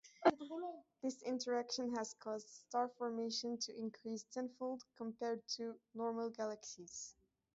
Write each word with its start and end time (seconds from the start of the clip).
This 1.03 1.21
interaction 1.21 1.95
has 1.95 2.15
caused 2.15 2.49
star 2.49 2.89
formation 2.97 3.59
to 3.59 3.77
increase 3.77 4.23
tenfold 4.33 4.81
compared 4.97 5.47
to 5.57 5.79
"normal" 5.93 6.31
galaxies. 6.31 7.13